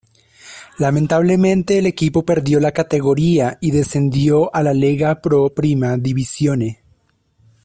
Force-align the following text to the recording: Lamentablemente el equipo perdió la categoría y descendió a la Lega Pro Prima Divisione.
Lamentablemente 0.79 1.77
el 1.77 1.85
equipo 1.85 2.25
perdió 2.25 2.59
la 2.59 2.71
categoría 2.71 3.59
y 3.61 3.69
descendió 3.69 4.49
a 4.55 4.63
la 4.63 4.73
Lega 4.73 5.21
Pro 5.21 5.53
Prima 5.53 5.95
Divisione. 5.99 6.81